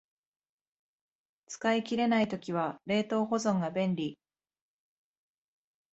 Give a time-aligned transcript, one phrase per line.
[1.45, 4.17] 使い切れない時は冷凍保存が便利